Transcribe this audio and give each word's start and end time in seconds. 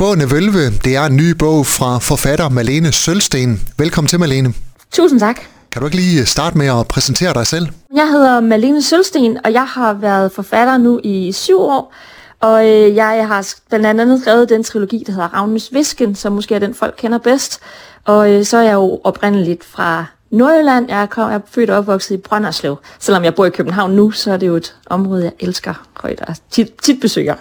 Spående 0.00 0.30
Vølve, 0.30 0.70
det 0.84 0.96
er 0.96 1.04
en 1.04 1.16
ny 1.16 1.30
bog 1.30 1.66
fra 1.66 1.98
forfatter 1.98 2.48
Malene 2.48 2.92
Sølsten. 2.92 3.60
Velkommen 3.78 4.08
til, 4.08 4.20
Malene. 4.20 4.54
Tusind 4.92 5.20
tak. 5.20 5.40
Kan 5.72 5.80
du 5.80 5.86
ikke 5.86 5.96
lige 5.96 6.26
starte 6.26 6.58
med 6.58 6.66
at 6.66 6.88
præsentere 6.88 7.34
dig 7.34 7.46
selv? 7.46 7.66
Jeg 7.94 8.08
hedder 8.08 8.40
Malene 8.40 8.82
Sølsten, 8.82 9.38
og 9.44 9.52
jeg 9.52 9.66
har 9.66 9.92
været 9.92 10.32
forfatter 10.32 10.78
nu 10.78 11.00
i 11.04 11.32
syv 11.32 11.60
år. 11.60 11.94
Og 12.40 12.68
øh, 12.68 12.94
jeg 12.94 13.26
har 13.28 13.54
blandt 13.68 14.00
andet 14.00 14.20
skrevet 14.20 14.48
den 14.48 14.64
trilogi, 14.64 15.04
der 15.06 15.12
hedder 15.12 15.34
Ravnes 15.34 15.72
Visken, 15.72 16.14
som 16.14 16.32
måske 16.32 16.54
er 16.54 16.58
den, 16.58 16.74
folk 16.74 16.94
kender 16.98 17.18
bedst. 17.18 17.60
Og 18.04 18.32
øh, 18.32 18.44
så 18.44 18.56
er 18.56 18.62
jeg 18.62 18.74
jo 18.74 19.00
oprindeligt 19.04 19.64
fra 19.64 20.04
Nordjylland. 20.30 20.88
Jeg 20.88 21.02
er, 21.02 21.06
jeg 21.16 21.34
er 21.34 21.40
født 21.50 21.70
og 21.70 21.78
opvokset 21.78 22.14
i 22.14 22.18
Brønderslev. 22.18 22.76
Selvom 22.98 23.24
jeg 23.24 23.34
bor 23.34 23.44
i 23.44 23.50
København 23.50 23.90
nu, 23.90 24.10
så 24.10 24.32
er 24.32 24.36
det 24.36 24.46
jo 24.46 24.56
et 24.56 24.74
område, 24.86 25.24
jeg 25.24 25.32
elsker 25.40 25.74
højt 26.00 26.20
og 26.20 26.34
tit, 26.50 26.72
tit 26.82 27.00
besøger. 27.00 27.34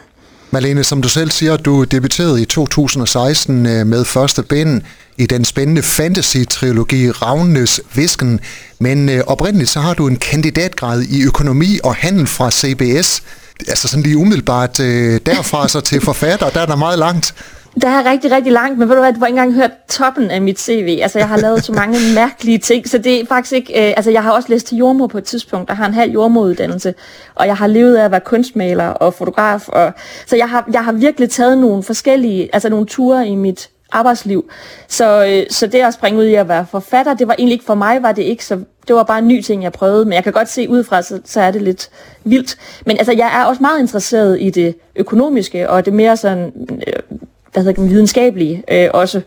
Malene, 0.52 0.84
som 0.84 1.02
du 1.02 1.10
selv 1.10 1.32
siger, 1.32 1.58
du 1.58 1.84
debuterede 1.84 2.42
i 2.42 2.46
2016 2.46 3.66
øh, 3.66 3.88
med 3.88 4.06
første 4.06 4.44
bind 4.44 4.82
i 5.18 5.26
den 5.26 5.46
spændende 5.46 5.82
fantasy-trilogi 5.82 7.12
Ravnes 7.12 7.82
Visken, 7.94 8.40
men 8.80 9.10
øh, 9.10 9.24
oprindeligt 9.28 9.70
så 9.70 9.80
har 9.80 9.94
du 9.94 10.08
en 10.08 10.16
kandidatgrad 10.16 11.02
i 11.02 11.24
økonomi 11.24 11.80
og 11.84 11.96
handel 11.96 12.28
fra 12.28 12.52
CBS. 12.52 13.24
Altså 13.68 13.88
sådan 13.88 14.04
lige 14.04 14.18
umiddelbart 14.18 14.80
øh, 14.80 15.20
derfra 15.26 15.68
så 15.68 15.82
til 15.82 16.02
forfatter, 16.02 16.50
der 16.50 16.62
er 16.62 16.66
der 16.66 16.76
meget 16.76 17.00
langt. 17.00 17.34
Der 17.82 17.90
er 17.90 18.12
rigtig, 18.12 18.32
rigtig 18.32 18.54
langt, 18.54 18.80
men 18.80 18.90
ved 18.90 18.96
du 18.96 19.02
hvad, 19.02 19.14
du 19.14 19.20
har 19.20 19.28
ikke 19.28 19.40
engang 19.40 19.56
hørt 19.56 19.72
toppen 19.88 20.32
af 20.32 20.42
mit 20.42 20.60
CV. 20.60 21.00
Altså, 21.02 21.20
jeg 21.20 21.28
har 21.28 21.38
lavet 21.38 21.64
så 21.64 21.74
mange 21.74 21.98
mærkelige 22.16 22.58
ting, 22.58 22.90
så 22.90 22.98
det 22.98 23.22
er 23.22 23.26
faktisk 23.26 23.54
ikke... 23.54 23.74
Øh, 23.74 23.94
altså, 23.98 24.12
jeg 24.12 24.24
har 24.24 24.32
også 24.32 24.50
læst 24.50 24.68
til 24.68 24.78
jordmor 24.78 25.08
på 25.08 25.18
et 25.18 25.24
tidspunkt, 25.24 25.70
og 25.70 25.78
har 25.78 25.86
en 25.86 25.94
halv 25.94 26.12
jordmoruddannelse, 26.12 26.94
og 27.36 27.48
jeg 27.48 27.58
har 27.58 27.68
levet 27.68 27.96
af 27.96 28.06
at 28.06 28.12
være 28.12 28.20
kunstmaler 28.20 28.88
og 28.88 29.14
fotograf, 29.14 29.68
og, 29.68 29.92
så 30.26 30.36
jeg 30.36 30.50
har, 30.50 30.70
jeg 30.74 30.86
har 30.86 30.92
virkelig 30.92 31.30
taget 31.30 31.58
nogle 31.58 31.84
forskellige, 31.84 32.50
altså 32.54 32.70
nogle 32.70 32.86
ture 32.86 33.28
i 33.28 33.36
mit 33.36 33.70
arbejdsliv. 33.92 34.50
Så, 34.88 35.26
øh, 35.26 35.46
så 35.50 35.68
det 35.68 35.80
at 35.80 35.94
springe 35.94 36.20
ud 36.20 36.26
i 36.26 36.34
at 36.34 36.48
være 36.48 36.66
forfatter, 36.72 37.14
det 37.14 37.28
var 37.28 37.34
egentlig 37.34 37.54
ikke 37.54 37.66
for 37.66 37.76
mig, 37.76 38.04
var 38.04 38.12
det 38.12 38.22
ikke, 38.22 38.46
så 38.46 38.60
det 38.88 38.96
var 38.96 39.04
bare 39.04 39.20
en 39.20 39.28
ny 39.28 39.42
ting, 39.42 39.64
jeg 39.64 39.72
prøvede, 39.72 40.06
men 40.06 40.14
jeg 40.14 40.24
kan 40.24 40.34
godt 40.34 40.50
se 40.50 40.70
udefra, 40.70 41.02
så, 41.02 41.20
så 41.26 41.42
er 41.42 41.52
det 41.52 41.62
lidt 41.62 41.90
vildt. 42.24 42.58
Men 42.86 42.98
altså, 42.98 43.12
jeg 43.12 43.42
er 43.42 43.46
også 43.46 43.62
meget 43.62 43.80
interesseret 43.80 44.38
i 44.42 44.50
det 44.50 44.76
økonomiske, 44.96 45.70
og 45.70 45.86
det 45.86 45.94
mere 45.94 46.18
sådan, 46.18 46.52
øh, 46.88 47.20
hvad 47.54 47.64
hedder 47.64 47.82
det, 47.82 47.90
videnskabelige 47.90 48.64
øh, 48.72 48.90
også. 48.94 49.22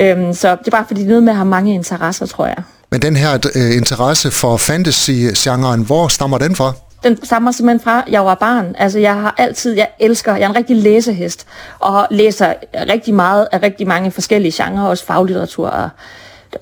Øhm, 0.00 0.32
så 0.34 0.50
det 0.50 0.66
er 0.66 0.70
bare 0.70 0.84
fordi, 0.86 1.00
det 1.00 1.06
er 1.06 1.08
noget 1.08 1.22
med 1.22 1.32
at 1.32 1.36
have 1.36 1.48
mange 1.48 1.74
interesser, 1.74 2.26
tror 2.26 2.46
jeg. 2.46 2.62
Men 2.90 3.02
den 3.02 3.16
her 3.16 3.48
øh, 3.54 3.76
interesse 3.76 4.30
for 4.30 4.56
fantasy-genren, 4.56 5.82
hvor 5.82 6.08
stammer 6.08 6.38
den 6.38 6.56
fra? 6.56 6.72
Den 7.04 7.24
stammer 7.24 7.52
simpelthen 7.52 7.80
fra, 7.80 8.04
jeg 8.10 8.24
var 8.24 8.34
barn. 8.34 8.74
Altså, 8.78 8.98
jeg 8.98 9.14
har 9.14 9.34
altid, 9.38 9.76
jeg 9.76 9.88
elsker, 10.00 10.34
jeg 10.34 10.44
er 10.44 10.48
en 10.48 10.56
rigtig 10.56 10.76
læsehest, 10.76 11.46
og 11.78 12.06
læser 12.10 12.54
rigtig 12.74 13.14
meget 13.14 13.48
af 13.52 13.62
rigtig 13.62 13.86
mange 13.86 14.10
forskellige 14.10 14.64
genrer, 14.64 14.88
også 14.88 15.04
faglitteratur 15.04 15.68
og 15.68 15.88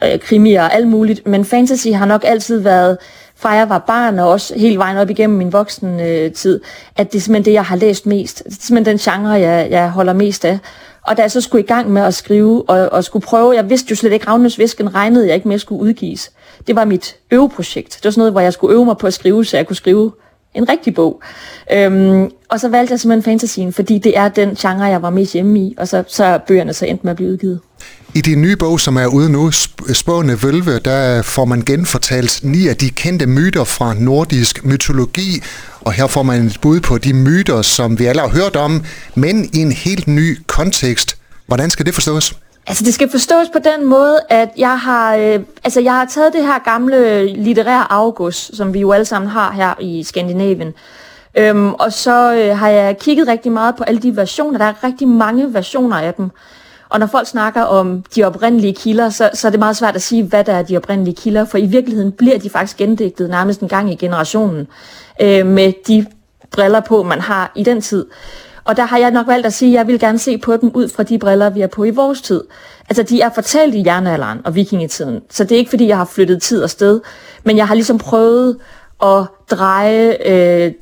øh, 0.05 0.19
krimier 0.19 0.63
og 0.63 0.75
alt 0.75 0.89
muligt. 0.89 1.27
Men 1.27 1.45
fantasy 1.45 1.89
har 1.89 2.07
nok 2.07 2.23
altid 2.25 2.59
været, 2.59 2.99
fra 3.37 3.51
jeg 3.51 3.69
var 3.69 3.79
barn 3.79 4.19
og 4.19 4.29
også 4.29 4.59
hele 4.59 4.79
vejen 4.79 4.97
op 4.97 5.11
igennem 5.11 5.39
min 5.39 5.53
voksen 5.53 6.01
øh, 6.01 6.33
tid, 6.33 6.61
at 6.97 7.13
det 7.13 7.19
er 7.19 7.23
simpelthen 7.23 7.45
det, 7.45 7.53
jeg 7.53 7.65
har 7.65 7.77
læst 7.77 8.07
mest. 8.07 8.43
Det 8.45 8.53
er 8.53 8.57
simpelthen 8.61 8.99
den 8.99 8.99
genre, 8.99 9.31
jeg, 9.31 9.69
jeg 9.71 9.91
holder 9.91 10.13
mest 10.13 10.45
af. 10.45 10.59
Og 11.07 11.17
da 11.17 11.23
jeg 11.23 11.31
så 11.31 11.41
skulle 11.41 11.65
i 11.65 11.67
gang 11.67 11.91
med 11.91 12.03
at 12.03 12.15
skrive 12.15 12.71
og, 12.71 12.93
og 12.93 13.05
skulle 13.05 13.27
prøve, 13.27 13.55
jeg 13.55 13.71
vidste 13.71 13.91
jo 13.91 13.97
slet 13.97 14.13
ikke, 14.13 14.27
Ravnes 14.27 14.59
Visken 14.59 14.95
regnede 14.95 15.27
jeg 15.27 15.35
ikke 15.35 15.49
med 15.49 15.55
at 15.55 15.61
skulle 15.61 15.83
udgives. 15.83 16.33
Det 16.67 16.77
var 16.77 16.85
mit 16.85 17.17
øveprojekt. 17.31 17.95
Det 17.97 18.05
var 18.05 18.11
sådan 18.11 18.21
noget, 18.21 18.33
hvor 18.33 18.41
jeg 18.41 18.53
skulle 18.53 18.75
øve 18.75 18.85
mig 18.85 18.97
på 18.97 19.07
at 19.07 19.15
skrive, 19.15 19.45
så 19.45 19.57
jeg 19.57 19.67
kunne 19.67 19.77
skrive 19.77 20.13
en 20.55 20.69
rigtig 20.69 20.95
bog. 20.95 21.21
Øhm, 21.73 22.31
og 22.49 22.61
så 22.61 22.69
valgte 22.69 22.93
jeg 22.93 23.01
simpelthen 23.01 23.33
fantasien, 23.33 23.73
fordi 23.73 23.99
det 23.99 24.19
er 24.19 24.29
den 24.29 24.55
genre, 24.55 24.85
jeg 24.85 25.03
var 25.03 25.11
mest 25.11 25.33
hjemme 25.33 25.59
i, 25.59 25.75
og 25.79 25.89
så, 25.89 26.05
så 26.07 26.25
er 26.25 26.39
bøgerne 26.39 26.73
så 26.73 26.87
endt 26.87 27.05
med 27.05 27.11
at 27.11 27.17
blive 27.17 27.31
udgivet. 27.31 27.61
I 28.17 28.21
din 28.21 28.43
nye 28.43 28.57
bog, 28.57 28.81
som 28.81 28.97
er 28.97 29.07
ude 29.07 29.33
nu, 29.33 29.51
Spående 29.93 30.43
Vølve, 30.43 30.79
der 30.79 31.23
får 31.23 31.45
man 31.45 31.63
genfortalt 31.63 32.41
ni 32.43 32.69
af 32.69 32.77
de 32.77 32.91
kendte 32.91 33.27
myter 33.27 33.65
fra 33.65 33.95
nordisk 33.95 34.65
mytologi, 34.65 35.43
og 35.81 35.93
her 35.93 36.07
får 36.07 36.23
man 36.23 36.43
et 36.43 36.59
bud 36.63 36.81
på 36.81 36.99
de 36.99 37.13
myter, 37.13 37.63
som 37.63 37.99
vi 37.99 38.05
alle 38.05 38.21
har 38.21 38.29
hørt 38.29 38.57
om, 38.57 38.85
men 39.15 39.51
i 39.55 39.59
en 39.59 39.73
helt 39.73 40.07
ny 40.09 40.39
kontekst. 40.47 41.17
Hvordan 41.47 41.71
skal 41.71 41.87
det 41.87 41.95
forstås? 41.95 42.35
Altså 42.67 42.85
det 42.85 42.95
skal 42.95 43.11
forstås 43.11 43.47
på 43.53 43.59
den 43.59 43.87
måde, 43.87 44.19
at 44.29 44.49
jeg 44.59 44.79
har, 44.79 45.15
øh, 45.15 45.41
altså 45.65 45.81
jeg 45.81 45.93
har 45.93 46.05
taget 46.05 46.33
det 46.33 46.43
her 46.43 46.59
gamle 46.65 47.27
litterære 47.43 47.93
august, 47.93 48.57
som 48.57 48.75
vi 48.75 48.81
jo 48.81 48.93
alle 48.93 49.05
sammen 49.05 49.31
har 49.31 49.53
her 49.53 49.75
i 49.81 50.03
Skandinavien, 50.03 50.75
øhm, 51.39 51.73
og 51.73 51.93
så 51.93 52.35
øh, 52.35 52.59
har 52.59 52.69
jeg 52.69 52.99
kigget 52.99 53.29
rigtig 53.29 53.53
meget 53.53 53.77
på 53.77 53.85
alle 53.85 54.01
de 54.01 54.17
versioner. 54.17 54.59
Der 54.59 54.65
er 54.65 54.85
rigtig 54.85 55.09
mange 55.09 55.55
versioner 55.55 55.97
af 55.97 56.15
dem. 56.15 56.31
Og 56.89 57.01
når 57.01 57.07
folk 57.07 57.29
snakker 57.29 57.63
om 57.63 58.05
de 58.15 58.25
oprindelige 58.25 58.75
kilder, 58.75 59.11
så, 59.11 59.31
så 59.35 59.47
er 59.47 59.51
det 59.51 59.61
meget 59.61 59.77
svært 59.77 59.97
at 59.97 60.03
sige, 60.03 60.23
hvad 60.23 60.45
der 60.45 60.53
er 60.53 60.63
de 60.63 60.77
oprindelige 60.77 61.15
kilder, 61.15 61.45
for 61.45 61.59
i 61.59 61.67
virkeligheden 61.67 62.13
bliver 62.13 62.39
de 62.39 62.51
faktisk 62.51 62.77
gendigtet 62.77 63.31
nærmest 63.31 63.61
en 63.61 63.69
gang 63.69 63.93
i 63.93 63.97
generationen 63.97 64.67
øh, 65.21 65.47
med 65.47 65.73
de 65.87 66.07
briller 66.51 66.81
på, 66.81 67.03
man 67.03 67.21
har 67.21 67.53
i 67.55 67.63
den 67.63 67.81
tid. 67.81 68.07
Og 68.65 68.77
der 68.77 68.85
har 68.85 68.99
jeg 68.99 69.11
nok 69.11 69.27
valgt 69.27 69.47
at 69.47 69.53
sige, 69.53 69.73
at 69.73 69.79
jeg 69.79 69.87
vil 69.87 70.01
gerne 70.01 70.19
se 70.19 70.39
på 70.39 70.57
dem 70.57 70.71
ud 70.75 70.89
fra 70.89 71.03
de 71.03 71.19
briller, 71.19 71.51
vi 71.51 71.61
har 71.61 71.67
på 71.67 71.85
i 71.85 71.91
vores 71.91 72.23
tid. 72.23 72.45
Altså, 72.89 73.03
de 73.03 73.21
er 73.21 73.31
fortalt 73.35 73.75
i 73.75 73.83
jernalderen 73.87 74.41
og 74.45 74.55
vikingetiden, 74.55 75.21
så 75.31 75.45
det 75.45 75.53
er 75.53 75.59
ikke, 75.59 75.71
fordi 75.71 75.89
jeg 75.89 75.97
har 75.97 76.05
flyttet 76.05 76.43
tid 76.43 76.63
og 76.63 76.71
sted, 76.71 77.01
men 77.45 77.57
jeg 77.57 77.69
har 77.69 77.75
ligesom 77.75 77.99
prøvet 77.99 78.57
at 79.03 79.25
dreje 79.51 80.17
øh, 80.27 80.73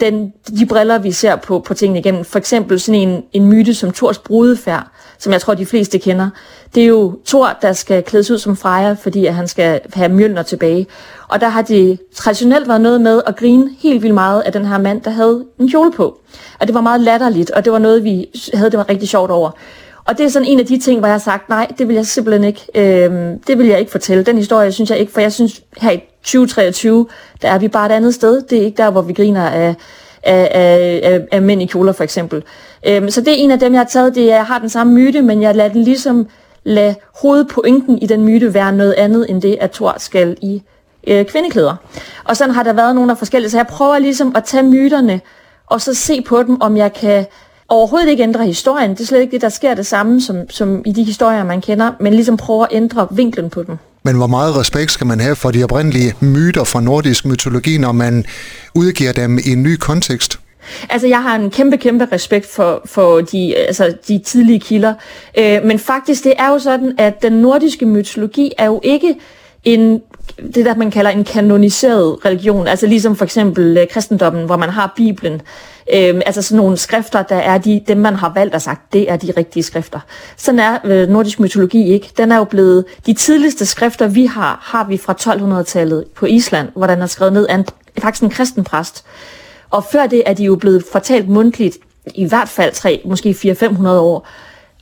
den, 0.00 0.32
de 0.58 0.66
briller, 0.66 0.98
vi 0.98 1.12
ser 1.12 1.36
på, 1.36 1.58
på 1.58 1.74
tingene 1.74 1.98
igennem. 1.98 2.24
For 2.24 2.38
eksempel 2.38 2.80
sådan 2.80 3.00
en, 3.00 3.22
en 3.32 3.46
myte 3.46 3.74
som 3.74 3.92
Thors 3.92 4.18
brudefærd, 4.18 4.86
som 5.18 5.32
jeg 5.32 5.40
tror, 5.40 5.54
de 5.54 5.66
fleste 5.66 5.98
kender. 5.98 6.30
Det 6.74 6.82
er 6.82 6.86
jo 6.86 7.18
Thor, 7.26 7.58
der 7.62 7.72
skal 7.72 8.02
klædes 8.02 8.30
ud 8.30 8.38
som 8.38 8.56
Freja, 8.56 8.92
fordi 8.92 9.26
at 9.26 9.34
han 9.34 9.48
skal 9.48 9.80
have 9.92 10.08
Mjølner 10.08 10.42
tilbage. 10.42 10.86
Og 11.28 11.40
der 11.40 11.48
har 11.48 11.62
det 11.62 11.98
traditionelt 12.14 12.68
været 12.68 12.80
noget 12.80 13.00
med 13.00 13.22
at 13.26 13.36
grine 13.36 13.70
helt 13.78 14.02
vildt 14.02 14.14
meget 14.14 14.40
af 14.42 14.52
den 14.52 14.64
her 14.64 14.78
mand, 14.78 15.00
der 15.02 15.10
havde 15.10 15.44
en 15.60 15.70
kjole 15.70 15.92
på. 15.92 16.18
Og 16.60 16.66
det 16.66 16.74
var 16.74 16.80
meget 16.80 17.00
latterligt, 17.00 17.50
og 17.50 17.64
det 17.64 17.72
var 17.72 17.78
noget, 17.78 18.04
vi 18.04 18.26
havde 18.54 18.70
det 18.70 18.78
var 18.78 18.88
rigtig 18.88 19.08
sjovt 19.08 19.30
over. 19.30 19.50
Og 20.04 20.18
det 20.18 20.26
er 20.26 20.30
sådan 20.30 20.48
en 20.48 20.60
af 20.60 20.66
de 20.66 20.78
ting, 20.78 20.98
hvor 20.98 21.06
jeg 21.06 21.14
har 21.14 21.18
sagt, 21.18 21.48
nej, 21.48 21.66
det 21.78 21.88
vil 21.88 21.96
jeg 21.96 22.06
simpelthen 22.06 22.44
ikke, 22.44 22.66
øh, 22.74 23.36
det 23.46 23.58
vil 23.58 23.66
jeg 23.66 23.78
ikke 23.78 23.90
fortælle. 23.90 24.24
Den 24.24 24.36
historie 24.36 24.72
synes 24.72 24.90
jeg 24.90 24.98
ikke, 24.98 25.12
for 25.12 25.20
jeg 25.20 25.32
synes 25.32 25.62
her 25.76 25.90
i 25.90 26.00
2023, 26.22 27.06
der 27.42 27.48
er 27.48 27.58
vi 27.58 27.68
bare 27.68 27.86
et 27.86 27.92
andet 27.92 28.14
sted. 28.14 28.42
Det 28.42 28.58
er 28.58 28.62
ikke 28.62 28.76
der, 28.76 28.90
hvor 28.90 29.02
vi 29.02 29.12
griner 29.12 29.48
af, 29.48 29.74
af, 30.22 30.50
af, 31.02 31.20
af 31.32 31.42
mænd 31.42 31.62
i 31.62 31.66
kjoler 31.66 31.92
for 31.92 32.04
eksempel. 32.04 32.42
Øhm, 32.86 33.10
så 33.10 33.20
det 33.20 33.28
er 33.28 33.36
en 33.36 33.50
af 33.50 33.58
dem, 33.58 33.72
jeg 33.72 33.80
har 33.80 33.86
taget. 33.86 34.14
Det 34.14 34.22
er, 34.22 34.36
jeg 34.36 34.46
har 34.46 34.58
den 34.58 34.68
samme 34.68 34.92
myte, 34.92 35.22
men 35.22 35.42
jeg 35.42 35.54
lader 35.54 35.72
den 35.72 35.82
ligesom 35.82 36.26
lade 36.64 36.94
hovedpointen 37.22 37.98
i 37.98 38.06
den 38.06 38.24
myte 38.24 38.54
være 38.54 38.72
noget 38.72 38.92
andet 38.92 39.30
end 39.30 39.42
det, 39.42 39.56
at 39.60 39.70
Thor 39.70 39.94
skal 39.98 40.36
i 40.42 40.62
øh, 41.06 41.24
kvindeklæder. 41.24 41.76
Og 42.24 42.36
sådan 42.36 42.54
har 42.54 42.62
der 42.62 42.72
været 42.72 42.94
nogle 42.94 43.10
af 43.10 43.18
forskellige. 43.18 43.50
Så 43.50 43.56
jeg 43.58 43.66
prøver 43.66 43.98
ligesom 43.98 44.32
at 44.36 44.44
tage 44.44 44.62
myterne 44.62 45.20
og 45.66 45.80
så 45.80 45.94
se 45.94 46.22
på 46.22 46.42
dem, 46.42 46.60
om 46.60 46.76
jeg 46.76 46.92
kan 46.92 47.26
overhovedet 47.68 48.08
ikke 48.08 48.22
ændre 48.22 48.46
historien. 48.46 48.90
Det 48.90 49.00
er 49.00 49.04
slet 49.04 49.20
ikke 49.20 49.32
det, 49.32 49.42
der 49.42 49.48
sker 49.48 49.74
det 49.74 49.86
samme 49.86 50.20
som, 50.20 50.50
som 50.50 50.82
i 50.86 50.92
de 50.92 51.04
historier, 51.04 51.44
man 51.44 51.60
kender, 51.60 51.92
men 52.00 52.14
ligesom 52.14 52.36
prøver 52.36 52.64
at 52.64 52.72
ændre 52.72 53.08
vinklen 53.10 53.50
på 53.50 53.62
dem. 53.62 53.78
Men 54.02 54.16
hvor 54.16 54.26
meget 54.26 54.56
respekt 54.56 54.90
skal 54.90 55.06
man 55.06 55.20
have 55.20 55.36
for 55.36 55.50
de 55.50 55.64
oprindelige 55.64 56.14
myter 56.20 56.64
fra 56.64 56.80
nordisk 56.80 57.24
mytologi, 57.24 57.78
når 57.78 57.92
man 57.92 58.24
udgiver 58.74 59.12
dem 59.12 59.38
i 59.38 59.52
en 59.52 59.62
ny 59.62 59.76
kontekst? 59.76 60.40
Altså, 60.90 61.06
jeg 61.06 61.22
har 61.22 61.36
en 61.36 61.50
kæmpe, 61.50 61.76
kæmpe 61.76 62.08
respekt 62.12 62.46
for, 62.46 62.82
for 62.86 63.20
de, 63.20 63.56
altså, 63.56 63.94
de 64.08 64.18
tidlige 64.18 64.60
kilder. 64.60 64.94
Øh, 65.38 65.64
men 65.64 65.78
faktisk, 65.78 66.24
det 66.24 66.34
er 66.38 66.48
jo 66.48 66.58
sådan, 66.58 66.94
at 66.98 67.22
den 67.22 67.32
nordiske 67.32 67.86
mytologi 67.86 68.52
er 68.58 68.66
jo 68.66 68.80
ikke 68.84 69.14
en 69.64 70.00
det 70.54 70.64
der, 70.64 70.74
man 70.74 70.90
kalder 70.90 71.10
en 71.10 71.24
kanoniseret 71.24 72.24
religion, 72.24 72.66
altså 72.66 72.86
ligesom 72.86 73.16
for 73.16 73.24
eksempel 73.24 73.76
øh, 73.78 73.86
kristendommen, 73.90 74.46
hvor 74.46 74.56
man 74.56 74.68
har 74.68 74.92
Bibelen, 74.96 75.40
øh, 75.92 76.20
altså 76.26 76.42
sådan 76.42 76.56
nogle 76.56 76.76
skrifter, 76.76 77.22
der 77.22 77.36
er 77.36 77.58
de, 77.58 77.82
dem, 77.88 77.98
man 77.98 78.14
har 78.14 78.32
valgt 78.34 78.54
og 78.54 78.62
sagt, 78.62 78.92
det 78.92 79.10
er 79.10 79.16
de 79.16 79.32
rigtige 79.36 79.62
skrifter. 79.62 80.00
Sådan 80.36 80.58
er 80.58 80.78
øh, 80.84 81.08
nordisk 81.08 81.40
mytologi 81.40 81.92
ikke. 81.92 82.10
Den 82.16 82.32
er 82.32 82.36
jo 82.36 82.44
blevet, 82.44 82.84
de 83.06 83.12
tidligste 83.12 83.66
skrifter, 83.66 84.08
vi 84.08 84.26
har, 84.26 84.58
har 84.62 84.84
vi 84.84 84.96
fra 84.96 85.14
1200-tallet 85.60 86.04
på 86.14 86.26
Island, 86.26 86.68
hvor 86.76 86.86
den 86.86 87.02
er 87.02 87.06
skrevet 87.06 87.32
ned 87.32 87.46
af 87.46 87.54
en, 87.54 87.66
faktisk 87.98 88.22
en 88.22 88.30
kristen 88.30 88.64
præst. 88.64 89.04
Og 89.70 89.84
før 89.84 90.06
det 90.06 90.22
er 90.26 90.34
de 90.34 90.44
jo 90.44 90.56
blevet 90.56 90.84
fortalt 90.92 91.28
mundtligt 91.28 91.78
i 92.14 92.24
hvert 92.24 92.48
fald 92.48 92.72
3, 92.72 93.02
måske 93.04 93.30
400-500 93.30 93.88
år. 93.88 94.28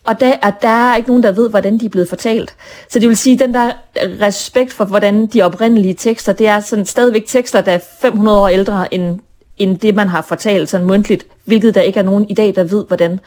Og 0.04 0.20
der, 0.20 0.32
at 0.42 0.54
der 0.62 0.68
er 0.68 0.96
ikke 0.96 1.08
nogen, 1.08 1.22
der 1.22 1.32
ved, 1.32 1.50
hvordan 1.50 1.78
de 1.78 1.84
er 1.84 1.88
blevet 1.88 2.08
fortalt. 2.08 2.54
Så 2.88 2.98
det 2.98 3.08
vil 3.08 3.16
sige, 3.16 3.34
at 3.34 3.40
den 3.40 3.54
der 3.54 3.72
respekt 3.96 4.72
for, 4.72 4.84
hvordan 4.84 5.26
de 5.26 5.42
oprindelige 5.42 5.94
tekster, 5.94 6.32
det 6.32 6.48
er 6.48 6.60
sådan 6.60 6.86
stadigvæk 6.86 7.26
tekster, 7.26 7.60
der 7.60 7.72
er 7.72 7.78
500 8.00 8.38
år 8.40 8.48
ældre 8.48 8.94
end, 8.94 9.20
end 9.58 9.78
det, 9.78 9.94
man 9.94 10.08
har 10.08 10.22
fortalt 10.22 10.68
sådan 10.68 10.86
mundtligt, 10.86 11.26
hvilket 11.44 11.74
der 11.74 11.80
ikke 11.80 11.98
er 11.98 12.04
nogen 12.04 12.26
i 12.28 12.34
dag, 12.34 12.54
der 12.54 12.64
ved, 12.64 12.84
hvordan. 12.86 13.20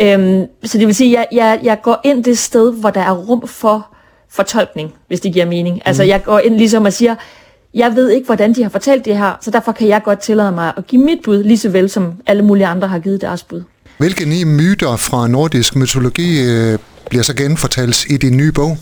Øhm, 0.00 0.46
så 0.64 0.78
det 0.78 0.86
vil 0.86 0.94
sige, 0.94 1.18
at 1.18 1.26
jeg, 1.32 1.38
jeg, 1.40 1.60
jeg 1.62 1.78
går 1.82 2.00
ind 2.04 2.24
det 2.24 2.38
sted, 2.38 2.72
hvor 2.72 2.90
der 2.90 3.00
er 3.00 3.12
rum 3.12 3.48
for 3.48 3.86
fortolkning, 4.30 4.94
hvis 5.08 5.20
det 5.20 5.32
giver 5.32 5.46
mening. 5.46 5.82
Altså 5.84 6.02
mm. 6.02 6.08
jeg 6.08 6.22
går 6.24 6.38
ind 6.38 6.56
ligesom 6.56 6.84
og 6.84 6.92
siger, 6.92 7.14
jeg 7.74 7.96
ved 7.96 8.10
ikke, 8.10 8.26
hvordan 8.26 8.52
de 8.52 8.62
har 8.62 8.70
fortalt 8.70 9.04
det 9.04 9.18
her, 9.18 9.32
så 9.40 9.50
derfor 9.50 9.72
kan 9.72 9.88
jeg 9.88 10.02
godt 10.02 10.20
tillade 10.20 10.52
mig 10.52 10.72
at 10.76 10.86
give 10.86 11.02
mit 11.02 11.18
bud, 11.24 11.42
lige 11.42 11.58
så 11.58 11.68
vel 11.68 11.90
som 11.90 12.12
alle 12.26 12.42
mulige 12.42 12.66
andre 12.66 12.88
har 12.88 12.98
givet 12.98 13.20
deres 13.20 13.42
bud. 13.42 13.62
Hvilke 13.98 14.28
ni 14.28 14.44
myter 14.44 14.96
fra 14.96 15.28
nordisk 15.28 15.76
mytologi 15.76 16.42
øh, 16.42 16.78
bliver 17.10 17.22
så 17.22 17.36
genfortalt 17.36 18.06
i 18.10 18.16
din 18.16 18.36
nye 18.36 18.52
bog? 18.52 18.78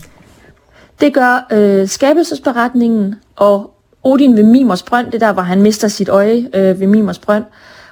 Det 1.01 1.13
gør 1.13 1.47
øh, 1.51 1.87
skabelsesberetningen 1.87 3.15
og 3.35 3.73
Odin 4.03 4.37
ved 4.37 4.43
Mimers 4.43 4.83
Brønd, 4.83 5.11
det 5.11 5.21
der, 5.21 5.33
hvor 5.33 5.41
han 5.41 5.61
mister 5.61 5.87
sit 5.87 6.09
øje 6.09 6.49
øh, 6.53 6.79
ved 6.79 6.87
Mimers 6.87 7.19
Brønd. 7.19 7.43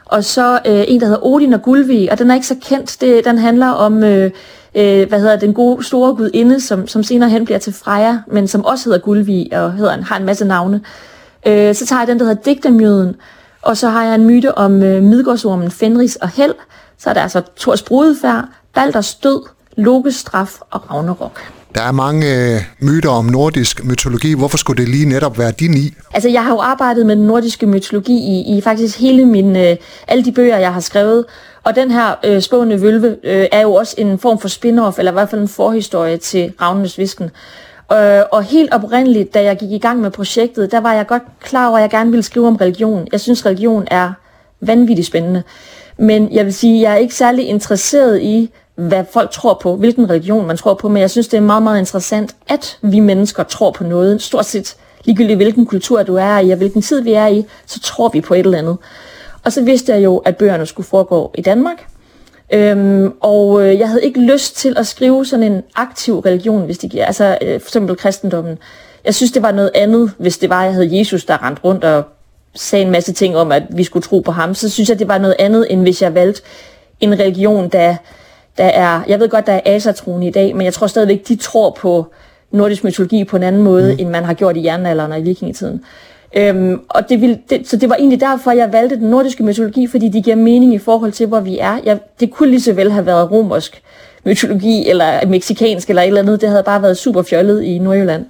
Og 0.05 0.23
så 0.23 0.53
øh, 0.53 0.83
en, 0.87 0.99
der 0.99 1.05
hedder 1.05 1.25
Odin 1.25 1.53
og 1.53 1.61
Gulvi, 1.61 2.07
og 2.11 2.19
den 2.19 2.31
er 2.31 2.35
ikke 2.35 2.47
så 2.47 2.55
kendt. 2.61 2.97
Det, 3.01 3.25
den 3.25 3.37
handler 3.37 3.67
om, 3.67 4.03
øh, 4.03 4.31
øh, 4.75 5.09
hvad 5.09 5.19
hedder 5.19 5.35
den 5.35 5.53
gode 5.53 5.83
store 5.83 6.15
gudinde, 6.15 6.59
som, 6.59 6.87
som 6.87 7.03
senere 7.03 7.29
hen 7.29 7.45
bliver 7.45 7.59
til 7.59 7.73
Freja, 7.73 8.17
men 8.27 8.47
som 8.47 8.65
også 8.65 8.89
hedder 8.89 8.99
Gulvi 8.99 9.49
og 9.51 9.73
hedder, 9.73 10.01
har 10.01 10.17
en 10.17 10.25
masse 10.25 10.45
navne. 10.45 10.81
Øh, 11.47 11.75
så 11.75 11.85
tager 11.85 11.99
jeg 11.99 12.07
den, 12.07 12.19
der 12.19 12.25
hedder 12.25 12.41
Digtermyden, 12.41 13.15
og 13.61 13.77
så 13.77 13.89
har 13.89 14.05
jeg 14.05 14.15
en 14.15 14.25
myte 14.25 14.57
om 14.57 14.83
øh, 14.83 15.03
Midgårdsormen 15.03 15.71
Fenris 15.71 16.15
og 16.15 16.29
Hel. 16.29 16.53
Så 16.97 17.09
er 17.09 17.13
der 17.13 17.21
altså 17.21 17.41
Thors 17.59 17.81
brudefærd, 17.81 18.45
Balders 18.73 19.15
død, 19.15 19.43
Lokes 19.77 20.15
straf 20.15 20.59
og 20.71 20.91
Ragnarok. 20.91 21.41
Der 21.75 21.81
er 21.81 21.91
mange 21.91 22.53
øh, 22.55 22.61
myter 22.79 23.09
om 23.09 23.25
nordisk 23.25 23.85
mytologi. 23.85 24.33
Hvorfor 24.33 24.57
skulle 24.57 24.81
det 24.81 24.89
lige 24.89 25.05
netop 25.05 25.37
være 25.39 25.51
din 25.51 25.73
i? 25.73 25.93
Altså, 26.13 26.29
jeg 26.29 26.43
har 26.43 26.51
jo 26.51 26.59
arbejdet 26.59 27.05
med 27.05 27.15
den 27.15 27.25
nordiske 27.25 27.65
mytologi 27.65 28.13
i, 28.13 28.57
i 28.57 28.61
faktisk 28.61 28.99
hele 28.99 29.25
min, 29.25 29.55
øh, 29.55 29.75
alle 30.07 30.25
de 30.25 30.31
bøger, 30.31 30.57
jeg 30.57 30.73
har 30.73 30.79
skrevet. 30.79 31.25
Og 31.63 31.75
den 31.75 31.91
her 31.91 32.15
øh, 32.23 32.41
spående 32.41 32.81
vølve 32.81 33.17
øh, 33.23 33.47
er 33.51 33.61
jo 33.61 33.73
også 33.73 33.95
en 33.97 34.19
form 34.19 34.39
for 34.39 34.47
spin-off, 34.47 34.99
eller 34.99 35.11
i 35.11 35.13
hvert 35.13 35.29
fald 35.29 35.41
en 35.41 35.47
forhistorie 35.47 36.17
til 36.17 36.53
Ravnenes 36.61 36.97
Visken. 36.97 37.29
Øh, 37.93 38.21
og 38.31 38.43
helt 38.43 38.73
oprindeligt, 38.73 39.33
da 39.33 39.43
jeg 39.43 39.57
gik 39.57 39.71
i 39.71 39.77
gang 39.77 40.01
med 40.01 40.11
projektet, 40.11 40.71
der 40.71 40.79
var 40.79 40.93
jeg 40.93 41.07
godt 41.07 41.23
klar 41.43 41.67
over, 41.67 41.77
at 41.77 41.81
jeg 41.81 41.89
gerne 41.89 42.09
ville 42.09 42.23
skrive 42.23 42.47
om 42.47 42.55
religion. 42.55 43.07
Jeg 43.11 43.19
synes, 43.19 43.45
religion 43.45 43.87
er 43.91 44.11
vanvittigt 44.61 45.07
spændende. 45.07 45.43
Men 45.97 46.33
jeg 46.33 46.45
vil 46.45 46.53
sige, 46.53 46.75
at 46.75 46.81
jeg 46.81 46.91
er 46.91 46.97
ikke 46.97 47.15
særlig 47.15 47.45
interesseret 47.45 48.21
i, 48.21 48.49
hvad 48.75 49.03
folk 49.13 49.31
tror 49.31 49.59
på, 49.61 49.75
hvilken 49.75 50.09
religion 50.09 50.47
man 50.47 50.57
tror 50.57 50.73
på, 50.73 50.89
men 50.89 51.01
jeg 51.01 51.09
synes, 51.09 51.27
det 51.27 51.37
er 51.37 51.41
meget, 51.41 51.63
meget 51.63 51.79
interessant, 51.79 52.35
at 52.47 52.77
vi 52.81 52.99
mennesker 52.99 53.43
tror 53.43 53.71
på 53.71 53.83
noget. 53.83 54.21
Stort 54.21 54.45
set 54.45 54.75
ligegyldigt, 55.05 55.37
hvilken 55.37 55.65
kultur 55.65 56.03
du 56.03 56.15
er 56.15 56.39
i, 56.39 56.49
og 56.49 56.57
hvilken 56.57 56.81
tid 56.81 57.01
vi 57.01 57.13
er 57.13 57.27
i, 57.27 57.45
så 57.65 57.79
tror 57.79 58.09
vi 58.09 58.21
på 58.21 58.33
et 58.33 58.39
eller 58.39 58.57
andet. 58.57 58.77
Og 59.43 59.51
så 59.51 59.61
vidste 59.61 59.91
jeg 59.91 60.03
jo, 60.03 60.17
at 60.17 60.37
bøgerne 60.37 60.65
skulle 60.65 60.87
foregå 60.87 61.31
i 61.37 61.41
Danmark. 61.41 61.87
Øhm, 62.53 63.13
og 63.19 63.61
øh, 63.61 63.79
jeg 63.79 63.87
havde 63.87 64.03
ikke 64.03 64.19
lyst 64.19 64.57
til 64.57 64.77
at 64.77 64.87
skrive 64.87 65.25
sådan 65.25 65.51
en 65.51 65.63
aktiv 65.75 66.19
religion, 66.19 66.65
hvis 66.65 66.77
det 66.77 66.91
giver, 66.91 67.05
altså 67.05 67.37
øh, 67.41 67.59
for 67.59 67.67
eksempel 67.67 67.95
kristendommen. 67.95 68.57
Jeg 69.05 69.15
synes, 69.15 69.31
det 69.31 69.41
var 69.41 69.51
noget 69.51 69.71
andet, 69.75 70.11
hvis 70.17 70.37
det 70.37 70.49
var, 70.49 70.59
at 70.59 70.65
jeg 70.65 70.73
havde 70.73 70.99
Jesus, 70.99 71.25
der 71.25 71.45
rendte 71.45 71.61
rundt 71.63 71.83
og 71.83 72.03
sagde 72.55 72.85
en 72.85 72.91
masse 72.91 73.13
ting 73.13 73.37
om, 73.37 73.51
at 73.51 73.63
vi 73.69 73.83
skulle 73.83 74.03
tro 74.03 74.19
på 74.19 74.31
ham. 74.31 74.55
Så 74.55 74.69
synes 74.69 74.89
jeg, 74.89 74.99
det 74.99 75.07
var 75.07 75.17
noget 75.17 75.35
andet, 75.39 75.67
end 75.69 75.81
hvis 75.81 76.01
jeg 76.01 76.15
valgte 76.15 76.41
en 76.99 77.19
religion, 77.19 77.69
der 77.69 77.95
der 78.57 78.63
er, 78.63 79.01
jeg 79.07 79.19
ved 79.19 79.29
godt, 79.29 79.47
der 79.47 79.53
er 79.53 79.61
asatroen 79.65 80.23
i 80.23 80.31
dag, 80.31 80.55
men 80.55 80.65
jeg 80.65 80.73
tror 80.73 80.87
stadigvæk, 80.87 81.27
de 81.27 81.35
tror 81.35 81.69
på 81.69 82.05
nordisk 82.51 82.83
mytologi 82.83 83.23
på 83.23 83.35
en 83.35 83.43
anden 83.43 83.61
måde, 83.61 83.93
mm. 83.93 83.99
end 83.99 84.09
man 84.09 84.23
har 84.23 84.33
gjort 84.33 84.57
i 84.57 84.63
jernalderen 84.63 85.11
og 85.11 85.19
i 85.19 85.23
vikingetiden. 85.23 85.83
Øhm, 86.37 86.81
og 86.89 87.09
det 87.09 87.21
vil, 87.21 87.39
det, 87.49 87.67
så 87.67 87.77
det 87.77 87.89
var 87.89 87.95
egentlig 87.95 88.21
derfor, 88.21 88.51
jeg 88.51 88.73
valgte 88.73 88.95
den 88.95 89.09
nordiske 89.09 89.43
mytologi, 89.43 89.87
fordi 89.87 90.09
de 90.09 90.21
giver 90.21 90.35
mening 90.35 90.73
i 90.73 90.77
forhold 90.77 91.11
til, 91.11 91.27
hvor 91.27 91.39
vi 91.39 91.57
er. 91.57 91.79
Jeg, 91.83 91.99
det 92.19 92.31
kunne 92.31 92.49
lige 92.49 92.61
så 92.61 92.73
vel 92.73 92.91
have 92.91 93.05
været 93.05 93.31
romersk 93.31 93.81
mytologi, 94.25 94.89
eller 94.89 95.25
meksikansk, 95.27 95.89
eller 95.89 96.01
et 96.01 96.07
eller 96.07 96.21
andet. 96.21 96.41
Det 96.41 96.49
havde 96.49 96.63
bare 96.63 96.81
været 96.81 96.97
super 96.97 97.21
fjollet 97.21 97.63
i 97.63 97.79
Nordjylland 97.79 98.25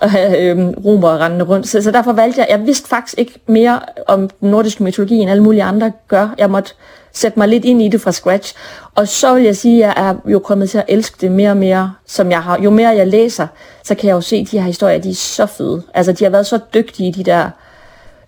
at 0.00 0.10
have 0.10 0.38
øhm, 0.38 0.74
romer 0.84 1.24
rendende 1.24 1.44
rundt. 1.44 1.68
Så, 1.68 1.82
så 1.82 1.90
derfor 1.90 2.12
valgte 2.12 2.40
jeg, 2.40 2.46
jeg 2.50 2.66
vidste 2.66 2.88
faktisk 2.88 3.18
ikke 3.18 3.40
mere 3.46 3.80
om 4.06 4.30
den 4.40 4.50
nordiske 4.50 4.82
mytologi, 4.82 5.14
end 5.14 5.30
alle 5.30 5.42
mulige 5.42 5.62
andre 5.62 5.92
gør. 6.08 6.34
Jeg 6.38 6.50
måtte 6.50 6.74
sætte 7.12 7.38
mig 7.38 7.48
lidt 7.48 7.64
ind 7.64 7.82
i 7.82 7.88
det 7.88 8.00
fra 8.00 8.12
scratch. 8.12 8.54
Og 8.94 9.08
så 9.08 9.34
vil 9.34 9.44
jeg 9.44 9.56
sige, 9.56 9.84
at 9.84 9.96
jeg 9.96 10.08
er 10.08 10.30
jo 10.30 10.38
kommet 10.38 10.70
til 10.70 10.78
at 10.78 10.84
elske 10.88 11.16
det 11.20 11.32
mere 11.32 11.50
og 11.50 11.56
mere, 11.56 11.92
som 12.06 12.30
jeg 12.30 12.42
har. 12.42 12.58
Jo 12.62 12.70
mere 12.70 12.88
jeg 12.88 13.06
læser, 13.06 13.46
så 13.84 13.94
kan 13.94 14.08
jeg 14.08 14.14
jo 14.14 14.20
se, 14.20 14.36
at 14.36 14.50
de 14.50 14.58
her 14.58 14.66
historier, 14.66 14.98
de 14.98 15.10
er 15.10 15.14
så 15.14 15.46
fede. 15.46 15.82
Altså, 15.94 16.12
de 16.12 16.24
har 16.24 16.30
været 16.30 16.46
så 16.46 16.58
dygtige, 16.74 17.12
de 17.12 17.24
der 17.24 17.50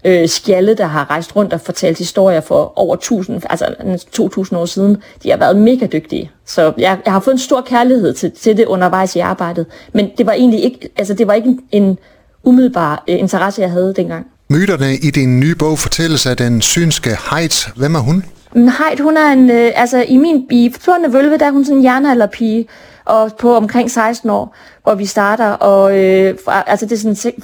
øh, 0.05 0.29
skjalde, 0.29 0.75
der 0.75 0.87
har 0.87 1.11
rejst 1.11 1.37
rundt 1.37 1.53
og 1.53 1.61
fortalt 1.61 1.99
historier 1.99 2.41
for 2.41 2.73
over 2.77 2.95
1000, 2.95 3.43
altså 3.51 4.07
2000 4.13 4.59
år 4.59 4.67
siden. 4.67 4.97
De 5.23 5.31
har 5.31 5.37
været 5.37 5.57
mega 5.57 5.87
dygtige. 5.87 6.31
Så 6.47 6.73
jeg, 6.79 6.99
jeg 7.05 7.13
har 7.13 7.21
fået 7.21 7.35
en 7.35 7.39
stor 7.39 7.61
kærlighed 7.61 8.15
til, 8.15 8.31
til 8.31 8.57
det 8.57 8.67
undervejs 8.67 9.17
i 9.17 9.19
arbejdet. 9.19 9.67
Men 9.93 10.11
det 10.19 10.27
var 10.27 10.33
egentlig 10.33 10.65
ikke, 10.65 10.89
altså 10.97 11.15
det 11.15 11.27
var 11.27 11.35
ikke 11.35 11.49
en, 11.49 11.61
en 11.73 11.99
umiddelbar 12.43 13.05
øh, 13.09 13.19
interesse, 13.19 13.63
jeg 13.63 13.71
havde 13.71 13.95
dengang. 13.97 14.27
Myterne 14.49 14.95
i 14.95 15.11
din 15.11 15.41
nye 15.41 15.55
bog 15.55 15.79
fortælles 15.79 16.27
af 16.27 16.37
den 16.37 16.63
synske 16.63 17.11
Heidt. 17.31 17.73
Hvem 17.77 17.95
er 17.95 18.01
hun? 18.01 18.25
Mm, 18.55 18.69
Heid, 18.69 19.01
hun 19.01 19.17
er 19.17 19.27
en, 19.27 19.51
øh, 19.51 19.73
altså 19.75 20.05
i 20.09 20.17
min 20.17 20.47
i 20.51 20.75
Florne 20.81 21.13
Vølve, 21.13 21.39
der 21.39 21.47
er 21.47 21.51
hun 21.51 21.65
sådan 21.65 21.79
en 21.79 21.85
jernalderpige, 21.85 22.67
og 23.05 23.33
på 23.39 23.57
omkring 23.57 23.91
16 23.91 24.31
år, 24.31 24.57
hvor 24.83 24.95
vi 24.95 25.07
starter, 25.07 25.51
og 25.51 25.99
øh, 25.99 26.37
fra, 26.45 26.65
altså 26.67 26.87
det 26.87 26.93
er 26.93 27.15
sådan 27.15 27.35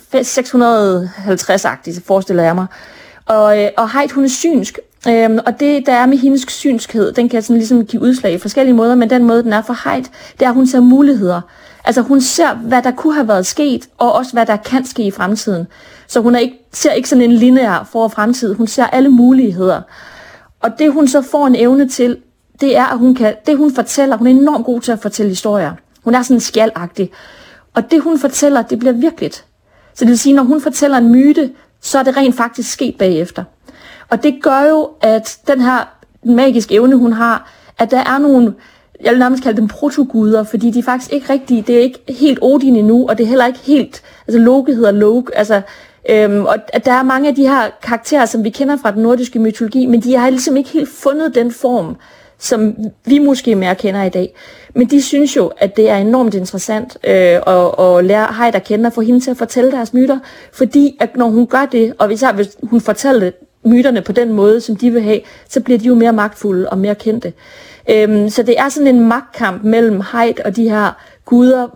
650-agtigt, 1.35 2.07
forestiller 2.07 2.43
jeg 2.43 2.55
mig. 2.55 2.67
Og, 3.27 3.63
øh, 3.63 3.69
og 3.77 3.91
Heid, 3.93 4.11
hun 4.11 4.25
er 4.25 4.29
synsk, 4.29 4.79
Øhm, 5.09 5.39
og 5.47 5.61
det, 5.61 5.87
der 5.87 5.93
er 5.93 6.07
med 6.07 6.19
hendes 6.19 6.47
synskhed, 6.49 7.13
den 7.13 7.29
kan 7.29 7.43
sådan 7.43 7.57
ligesom 7.57 7.87
give 7.87 8.03
udslag 8.03 8.33
i 8.33 8.39
forskellige 8.39 8.75
måder, 8.75 8.95
men 8.95 9.11
den 9.11 9.25
måde, 9.25 9.43
den 9.43 9.53
er 9.53 9.63
for 9.63 9.91
Heid, 9.91 10.05
det 10.39 10.45
er, 10.45 10.49
at 10.49 10.55
hun 10.55 10.67
ser 10.67 10.81
muligheder. 10.81 11.41
Altså 11.85 12.03
hun 12.03 12.21
ser, 12.21 12.55
hvad 12.55 12.83
der 12.83 12.91
kunne 12.91 13.15
have 13.15 13.29
været 13.29 13.47
sket, 13.47 13.89
og 13.99 14.13
også 14.13 14.33
hvad 14.33 14.47
der 14.47 14.57
kan 14.57 14.85
ske 14.87 15.03
i 15.03 15.11
fremtiden. 15.11 15.67
Så 16.07 16.21
hun 16.21 16.35
er 16.35 16.39
ikke, 16.39 16.59
ser 16.73 16.93
ikke 16.93 17.09
sådan 17.09 17.23
en 17.25 17.33
lineær 17.33 17.89
for 17.93 18.09
fremtid, 18.09 18.55
hun 18.55 18.67
ser 18.67 18.85
alle 18.85 19.09
muligheder. 19.09 19.81
Og 20.63 20.79
det 20.79 20.93
hun 20.93 21.09
så 21.09 21.23
får 21.23 21.47
en 21.47 21.57
evne 21.57 21.89
til, 21.89 22.17
det 22.61 22.77
er, 22.77 22.85
at 22.85 22.99
hun 22.99 23.15
kan, 23.15 23.35
det 23.47 23.57
hun 23.57 23.75
fortæller, 23.75 24.17
hun 24.17 24.27
er 24.27 24.31
enormt 24.31 24.67
god 24.67 24.81
til 24.81 24.93
at 24.93 24.99
fortælle 24.99 25.29
historier. 25.29 25.73
Hun 26.05 26.15
er 26.15 26.23
sådan 26.23 26.41
skjaldagtig. 26.41 27.11
Og 27.75 27.91
det 27.91 28.03
hun 28.03 28.19
fortæller, 28.19 28.63
det 28.63 28.79
bliver 28.79 28.93
virkeligt. 28.93 29.45
Så 29.95 30.05
det 30.05 30.09
vil 30.09 30.19
sige, 30.19 30.35
når 30.35 30.43
hun 30.43 30.61
fortæller 30.61 30.99
en 30.99 31.13
myte, 31.13 31.51
så 31.81 31.99
er 31.99 32.03
det 32.03 32.17
rent 32.17 32.37
faktisk 32.37 32.73
sket 32.73 32.99
bagefter. 32.99 33.45
Og 34.09 34.23
det 34.23 34.43
gør 34.43 34.61
jo, 34.61 34.91
at 35.01 35.39
den 35.47 35.61
her 35.61 35.99
magiske 36.23 36.75
evne, 36.75 36.97
hun 36.97 37.13
har, 37.13 37.53
at 37.79 37.91
der 37.91 37.99
er 37.99 38.19
nogle, 38.19 38.55
jeg 39.05 39.13
vil 39.13 39.19
nærmest 39.19 39.43
kalde 39.43 39.57
dem 39.57 39.69
protoguder, 39.69 40.45
fordi 40.45 40.71
de 40.71 40.79
er 40.79 40.83
faktisk 40.83 41.13
ikke 41.13 41.33
rigtige, 41.33 41.63
det 41.63 41.77
er 41.77 41.81
ikke 41.81 41.99
helt 42.09 42.39
Odin 42.43 42.77
endnu, 42.77 43.09
og 43.09 43.19
det 43.19 43.25
er 43.25 43.29
heller 43.29 43.47
ikke 43.47 43.59
helt, 43.59 44.03
altså 44.29 44.39
Loke 44.39 44.75
hedder 44.75 44.91
Loke, 44.91 45.39
altså 45.39 45.63
Øhm, 46.11 46.45
og 46.45 46.57
der 46.85 46.93
er 46.93 47.03
mange 47.03 47.29
af 47.29 47.35
de 47.35 47.49
her 47.49 47.71
karakterer, 47.83 48.27
som 48.27 48.45
vi 48.45 48.51
kender 48.51 48.77
fra 48.77 48.91
den 48.91 49.03
nordiske 49.03 49.39
mytologi, 49.39 49.87
men 49.87 50.01
de 50.01 50.17
har 50.17 50.31
ligesom 50.31 50.57
ikke 50.57 50.71
helt 50.71 50.89
fundet 50.89 51.35
den 51.35 51.53
form, 51.53 51.97
som 52.39 52.77
vi 53.05 53.19
måske 53.19 53.55
mere 53.55 53.75
kender 53.75 54.03
i 54.03 54.09
dag. 54.09 54.35
Men 54.75 54.87
de 54.87 55.03
synes 55.03 55.37
jo, 55.37 55.51
at 55.57 55.77
det 55.77 55.91
er 55.91 55.97
enormt 55.97 56.35
interessant 56.35 56.99
øh, 57.05 57.41
at, 57.47 57.97
at 57.97 58.05
lære 58.05 58.35
Heider 58.39 58.59
kende 58.59 58.87
og 58.87 58.93
få 58.93 59.01
hende 59.01 59.21
til 59.21 59.31
at 59.31 59.37
fortælle 59.37 59.73
deres 59.73 59.95
myter, 59.95 60.19
fordi 60.53 60.97
at 61.01 61.17
når 61.17 61.29
hun 61.29 61.47
gør 61.47 61.67
det, 61.73 61.95
og 61.99 62.13
især 62.13 62.33
hvis 62.33 62.57
hun 62.63 62.81
fortæller 62.81 63.31
myterne 63.65 64.03
på 64.03 64.13
den 64.13 64.33
måde, 64.33 64.61
som 64.61 64.77
de 64.77 64.91
vil 64.91 65.03
have, 65.03 65.21
så 65.49 65.61
bliver 65.61 65.79
de 65.79 65.87
jo 65.87 65.95
mere 65.95 66.13
magtfulde 66.13 66.69
og 66.69 66.79
mere 66.79 66.95
kendte. 66.95 67.33
Øhm, 67.91 68.29
så 68.29 68.43
det 68.43 68.59
er 68.59 68.69
sådan 68.69 68.87
en 68.87 69.09
magtkamp 69.09 69.65
mellem 69.65 70.01
Heid 70.13 70.41
og 70.45 70.57
de 70.57 70.69
her 70.69 70.93
guder, 71.25 71.69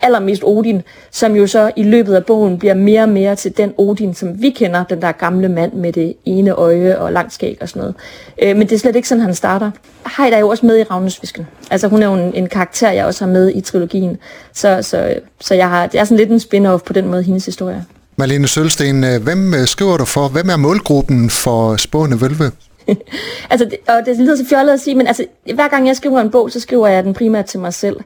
allermest 0.00 0.42
Odin, 0.44 0.82
som 1.10 1.36
jo 1.36 1.46
så 1.46 1.72
i 1.76 1.82
løbet 1.82 2.14
af 2.14 2.24
bogen 2.24 2.58
bliver 2.58 2.74
mere 2.74 3.02
og 3.02 3.08
mere 3.08 3.36
til 3.36 3.56
den 3.56 3.72
Odin, 3.78 4.14
som 4.14 4.42
vi 4.42 4.50
kender, 4.50 4.84
den 4.84 5.02
der 5.02 5.12
gamle 5.12 5.48
mand 5.48 5.72
med 5.72 5.92
det 5.92 6.14
ene 6.24 6.50
øje 6.50 6.98
og 6.98 7.12
langt 7.12 7.32
skæg 7.32 7.58
og 7.60 7.68
sådan 7.68 7.80
noget. 7.80 7.94
Øh, 8.42 8.56
men 8.56 8.68
det 8.68 8.74
er 8.74 8.78
slet 8.78 8.96
ikke 8.96 9.08
sådan, 9.08 9.22
han 9.22 9.34
starter. 9.34 9.70
Heida 10.16 10.36
er 10.36 10.40
jo 10.40 10.48
også 10.48 10.66
med 10.66 10.78
i 10.78 10.82
Ravnesvisken. 10.82 11.46
Altså 11.70 11.88
hun 11.88 12.02
er 12.02 12.06
jo 12.06 12.14
en, 12.14 12.34
en 12.34 12.48
karakter, 12.48 12.90
jeg 12.90 13.06
også 13.06 13.24
har 13.24 13.32
med 13.32 13.52
i 13.54 13.60
trilogien. 13.60 14.16
Så, 14.52 14.82
så, 14.82 15.14
så 15.40 15.54
jeg 15.54 15.68
har, 15.68 15.86
det 15.86 16.00
er 16.00 16.04
sådan 16.04 16.16
lidt 16.16 16.30
en 16.30 16.40
spin-off 16.40 16.84
på 16.86 16.92
den 16.92 17.06
måde, 17.06 17.22
hendes 17.22 17.46
historie. 17.46 17.84
Malene 18.16 18.48
Sølsten, 18.48 19.04
øh, 19.04 19.22
hvem 19.22 19.54
øh, 19.54 19.66
skriver 19.66 19.96
du 19.96 20.04
for? 20.04 20.28
Hvem 20.28 20.48
er 20.48 20.56
målgruppen 20.56 21.30
for 21.30 21.76
Spående 21.76 22.20
Vølve? 22.20 22.50
altså, 23.50 23.64
det, 23.64 23.78
og 23.88 24.06
det 24.06 24.18
lyder 24.18 24.36
så 24.36 24.44
fjollet 24.44 24.72
at 24.72 24.80
sige, 24.80 24.94
men 24.94 25.06
altså, 25.06 25.24
hver 25.54 25.68
gang 25.68 25.86
jeg 25.86 25.96
skriver 25.96 26.20
en 26.20 26.30
bog, 26.30 26.50
så 26.50 26.60
skriver 26.60 26.86
jeg 26.86 27.04
den 27.04 27.14
primært 27.14 27.44
til 27.44 27.60
mig 27.60 27.74
selv. 27.74 27.96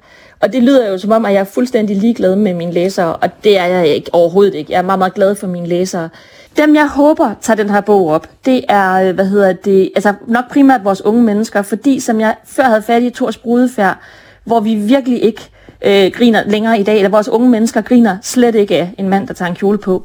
Og 0.40 0.52
det 0.52 0.62
lyder 0.62 0.90
jo 0.90 0.98
som 0.98 1.12
om, 1.12 1.24
at 1.24 1.32
jeg 1.32 1.40
er 1.40 1.44
fuldstændig 1.44 1.96
ligeglad 1.96 2.36
med 2.36 2.54
mine 2.54 2.72
læsere, 2.72 3.16
og 3.16 3.30
det 3.44 3.58
er 3.58 3.66
jeg 3.66 3.88
ikke, 3.88 4.10
overhovedet 4.12 4.54
ikke. 4.54 4.72
Jeg 4.72 4.78
er 4.78 4.82
meget, 4.82 4.98
meget 4.98 5.14
glad 5.14 5.34
for 5.34 5.46
mine 5.46 5.66
læsere. 5.66 6.08
Dem, 6.56 6.74
jeg 6.74 6.88
håber 6.88 7.34
tager 7.40 7.56
den 7.56 7.70
her 7.70 7.80
bog 7.80 8.08
op, 8.08 8.28
det 8.44 8.64
er, 8.68 9.12
hvad 9.12 9.26
hedder 9.26 9.52
det, 9.52 9.90
altså 9.96 10.14
nok 10.26 10.50
primært 10.50 10.84
vores 10.84 11.04
unge 11.04 11.22
mennesker, 11.22 11.62
fordi 11.62 12.00
som 12.00 12.20
jeg 12.20 12.34
før 12.44 12.62
havde 12.62 12.82
fat 12.82 13.02
i 13.02 13.10
Tors 13.10 13.36
brudefærd, 13.36 13.98
hvor 14.44 14.60
vi 14.60 14.74
virkelig 14.74 15.22
ikke 15.22 15.42
øh, 15.84 16.10
griner 16.12 16.42
længere 16.46 16.80
i 16.80 16.82
dag, 16.82 16.96
eller 16.96 17.10
vores 17.10 17.28
unge 17.28 17.48
mennesker 17.48 17.80
griner 17.80 18.16
slet 18.22 18.54
ikke 18.54 18.76
af 18.76 18.94
en 18.98 19.08
mand, 19.08 19.28
der 19.28 19.34
tager 19.34 19.48
en 19.48 19.56
kjole 19.56 19.78
på. 19.78 20.04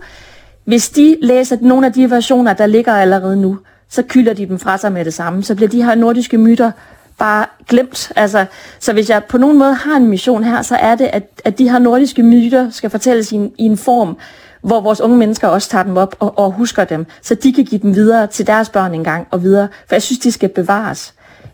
Hvis 0.66 0.90
de 0.90 1.18
læser 1.22 1.58
nogle 1.62 1.88
af 1.88 1.94
de 1.94 2.10
versioner, 2.10 2.54
der 2.54 2.66
ligger 2.66 2.94
allerede 2.94 3.38
nu, 3.38 3.58
så 3.94 4.04
kylder 4.04 4.34
de 4.34 4.46
dem 4.46 4.60
fra 4.60 4.78
sig 4.78 4.92
med 4.92 5.06
det 5.06 5.14
samme. 5.14 5.44
Så 5.44 5.56
bliver 5.56 5.70
de 5.70 5.84
her 5.84 5.96
nordiske 5.96 6.38
myter 6.38 6.72
bare 7.18 7.46
glemt. 7.68 8.12
Altså, 8.16 8.46
så 8.80 8.94
hvis 8.94 9.10
jeg 9.10 9.24
på 9.24 9.38
nogen 9.38 9.58
måde 9.58 9.74
har 9.74 9.96
en 9.96 10.08
mission 10.08 10.44
her, 10.44 10.62
så 10.62 10.76
er 10.76 10.96
det, 10.96 11.10
at, 11.14 11.24
at 11.46 11.58
de 11.58 11.70
her 11.70 11.80
nordiske 11.80 12.24
myter 12.24 12.70
skal 12.70 12.90
fortælles 12.90 13.32
i 13.32 13.36
en, 13.36 13.52
i 13.58 13.64
en 13.64 13.78
form, 13.78 14.18
hvor 14.62 14.82
vores 14.82 15.02
unge 15.02 15.18
mennesker 15.18 15.48
også 15.48 15.70
tager 15.70 15.84
dem 15.84 15.98
op 15.98 16.16
og, 16.20 16.40
og 16.40 16.52
husker 16.52 16.84
dem, 16.84 17.06
så 17.22 17.36
de 17.36 17.54
kan 17.54 17.66
give 17.66 17.82
dem 17.82 17.96
videre 17.96 18.28
til 18.28 18.48
deres 18.48 18.70
børn 18.70 18.94
engang 18.94 19.28
og 19.32 19.44
videre. 19.44 19.68
For 19.88 19.96
jeg 19.96 20.02
synes, 20.02 20.20
de 20.20 20.32
skal 20.32 20.50
bevares. 20.50 21.14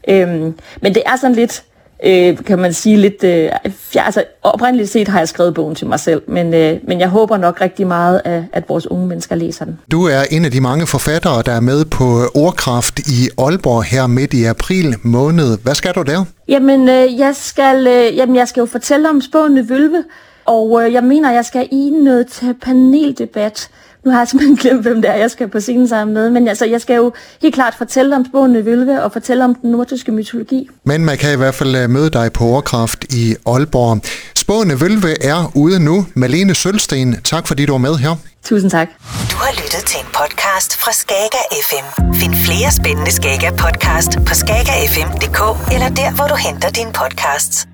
Øhm, 0.09 0.53
men 0.81 0.93
det 0.93 1.03
er 1.05 1.15
sådan 1.15 1.35
lidt, 1.35 1.63
øh, 2.05 2.37
kan 2.45 2.59
man 2.59 2.73
sige, 2.73 2.97
lidt... 2.97 3.23
Øh, 3.23 3.49
ja, 3.95 4.05
altså, 4.05 4.23
oprindeligt 4.43 4.89
set 4.89 5.07
har 5.07 5.19
jeg 5.19 5.27
skrevet 5.27 5.53
bogen 5.53 5.75
til 5.75 5.87
mig 5.87 5.99
selv, 5.99 6.21
men, 6.27 6.53
øh, 6.53 6.77
men 6.83 6.99
jeg 6.99 7.09
håber 7.09 7.37
nok 7.37 7.61
rigtig 7.61 7.87
meget, 7.87 8.21
at, 8.25 8.43
at 8.53 8.69
vores 8.69 8.87
unge 8.87 9.07
mennesker 9.07 9.35
læser 9.35 9.65
den. 9.65 9.79
Du 9.91 10.05
er 10.05 10.23
en 10.31 10.45
af 10.45 10.51
de 10.51 10.61
mange 10.61 10.87
forfattere, 10.87 11.41
der 11.45 11.51
er 11.51 11.59
med 11.59 11.85
på 11.85 12.21
Ordkraft 12.35 12.99
i 12.99 13.29
Aalborg 13.37 13.83
her 13.83 14.07
midt 14.07 14.33
i 14.33 14.43
april 14.43 14.95
måned. 15.03 15.57
Hvad 15.63 15.75
skal 15.75 15.93
du 15.93 16.01
der? 16.01 16.25
Jamen, 16.47 16.89
øh, 16.89 17.19
jeg, 17.19 17.35
skal, 17.35 17.87
øh, 17.87 18.17
jamen, 18.17 18.35
jeg 18.35 18.47
skal 18.47 18.61
jo 18.61 18.65
fortælle 18.65 19.09
om 19.09 19.21
spående 19.21 19.69
vølve, 19.69 20.03
og 20.45 20.83
øh, 20.85 20.93
jeg 20.93 21.03
mener, 21.03 21.31
jeg 21.31 21.45
skal 21.45 21.67
i 21.71 21.89
noget 21.89 22.27
til 22.27 22.55
paneldebat. 22.61 23.69
Nu 24.05 24.11
har 24.11 24.17
jeg 24.19 24.27
simpelthen 24.27 24.57
glemt, 24.63 24.81
hvem 24.81 25.01
det 25.01 25.09
er, 25.09 25.15
jeg 25.15 25.31
skal 25.31 25.47
på 25.47 25.59
scenen 25.59 25.87
sammen 25.87 26.13
med. 26.13 26.29
Men 26.29 26.47
altså, 26.47 26.65
jeg 26.65 26.81
skal 26.81 26.95
jo 26.95 27.13
helt 27.41 27.55
klart 27.55 27.75
fortælle 27.77 28.15
om 28.15 28.25
spående 28.25 28.65
vølve 28.65 29.03
og 29.03 29.11
fortælle 29.13 29.45
om 29.45 29.55
den 29.55 29.71
nordiske 29.71 30.11
mytologi. 30.11 30.69
Men 30.83 31.05
man 31.05 31.17
kan 31.17 31.33
i 31.33 31.35
hvert 31.37 31.55
fald 31.55 31.75
øh, 31.75 31.89
møde 31.89 32.09
dig 32.09 32.33
på 32.33 32.43
Overkraft 32.43 33.05
i 33.13 33.35
Aalborg. 33.45 34.01
Spående 34.35 34.79
vølve 34.81 35.23
er 35.23 35.51
ude 35.55 35.79
nu. 35.85 36.05
Malene 36.13 36.55
Sølsten, 36.55 37.15
tak 37.23 37.47
fordi 37.47 37.65
du 37.65 37.71
var 37.71 37.77
med 37.77 37.95
her. 37.95 38.15
Tusind 38.43 38.71
tak. 38.71 38.87
Du 39.31 39.35
har 39.35 39.51
lyttet 39.63 39.83
til 39.87 39.99
en 39.99 40.05
podcast 40.19 40.75
fra 40.77 40.91
Skager 40.91 41.45
FM. 41.69 42.13
Find 42.13 42.35
flere 42.35 42.71
spændende 42.71 43.11
Skager 43.11 43.51
podcast 43.51 44.11
på 44.27 44.33
skagerfm.dk 44.33 45.71
eller 45.73 45.89
der, 45.89 46.15
hvor 46.15 46.27
du 46.27 46.35
henter 46.35 46.69
dine 46.69 46.91
podcasts. 46.93 47.68